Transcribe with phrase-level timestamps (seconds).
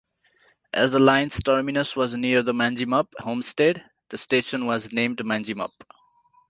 [0.73, 5.73] As the line's terminus was near the Manjimup homestead, the station was named Manjimup.